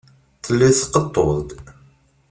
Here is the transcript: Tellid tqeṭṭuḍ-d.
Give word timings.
Tellid 0.43 0.75
tqeṭṭuḍ-d. 0.77 1.49